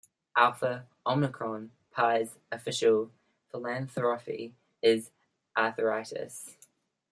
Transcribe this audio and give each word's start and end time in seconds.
Alpha 0.35 0.87
Omicron 1.05 1.69
Pi's 1.91 2.39
official 2.51 3.11
philanthropy 3.51 4.55
is 4.81 5.11
Arthritis. 5.55 6.57